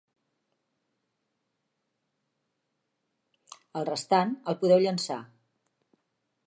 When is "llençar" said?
4.87-5.21